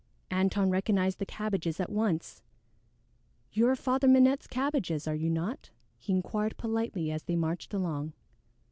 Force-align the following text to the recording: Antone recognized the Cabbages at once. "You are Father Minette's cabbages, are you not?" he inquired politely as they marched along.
Antone 0.31 0.71
recognized 0.71 1.19
the 1.19 1.27
Cabbages 1.27 1.79
at 1.79 1.91
once. 1.91 2.41
"You 3.51 3.67
are 3.67 3.75
Father 3.75 4.07
Minette's 4.07 4.47
cabbages, 4.47 5.07
are 5.07 5.13
you 5.13 5.29
not?" 5.29 5.69
he 5.99 6.11
inquired 6.11 6.57
politely 6.57 7.11
as 7.11 7.25
they 7.25 7.35
marched 7.35 7.71
along. 7.71 8.13